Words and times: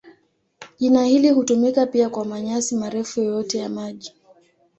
Jina 0.79 1.05
hili 1.05 1.29
hutumika 1.29 1.85
pia 1.85 2.09
kwa 2.09 2.25
manyasi 2.25 2.75
marefu 2.75 3.19
yoyote 3.19 3.57
ya 3.57 3.69
maji. 3.69 4.13